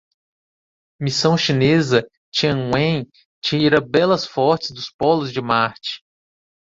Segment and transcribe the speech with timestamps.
[0.99, 3.07] Missão chinesa Tianwen
[3.39, 6.01] tira belas fotos dos polos de Marte